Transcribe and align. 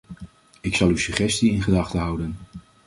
Ik 0.61 0.75
zal 0.75 0.87
uw 0.87 0.97
suggestie 0.97 1.51
in 1.51 1.61
gedachten 1.61 1.99
houden. 1.99 2.37